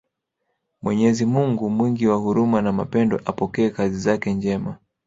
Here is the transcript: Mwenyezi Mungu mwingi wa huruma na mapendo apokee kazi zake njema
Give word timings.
Mwenyezi 0.81 1.25
Mungu 1.25 1.69
mwingi 1.69 2.07
wa 2.07 2.15
huruma 2.15 2.61
na 2.61 2.71
mapendo 2.71 3.21
apokee 3.25 3.69
kazi 3.69 3.99
zake 3.99 4.33
njema 4.33 4.77